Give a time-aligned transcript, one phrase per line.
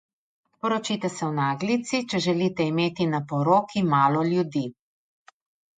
[0.61, 4.65] Poročite se v naglici, če želite imeti na poroki malo ljudi.